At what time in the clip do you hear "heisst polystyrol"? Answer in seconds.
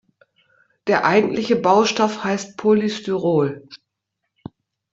2.23-3.67